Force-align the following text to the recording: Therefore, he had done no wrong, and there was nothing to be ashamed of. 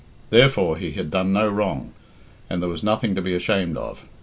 Therefore, 0.31 0.77
he 0.77 0.93
had 0.93 1.11
done 1.11 1.31
no 1.31 1.47
wrong, 1.47 1.93
and 2.49 2.59
there 2.59 2.71
was 2.71 2.81
nothing 2.81 3.13
to 3.13 3.21
be 3.21 3.35
ashamed 3.35 3.77
of. 3.77 4.03